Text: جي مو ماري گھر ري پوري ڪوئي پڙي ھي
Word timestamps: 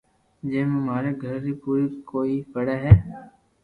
جي 0.49 0.61
مو 0.69 0.79
ماري 0.87 1.11
گھر 1.23 1.35
ري 1.45 1.53
پوري 1.61 1.85
ڪوئي 2.09 2.35
پڙي 2.51 2.77
ھي 2.83 2.93